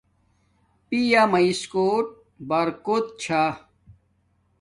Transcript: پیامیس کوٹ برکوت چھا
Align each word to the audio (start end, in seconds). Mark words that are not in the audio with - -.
پیامیس 0.87 1.61
کوٹ 1.71 2.05
برکوت 2.47 3.05
چھا 3.21 3.43